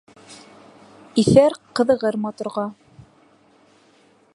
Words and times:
Иҫәр 1.25 1.57
ҡыҙығыр 1.81 2.19
матурға. 2.27 2.67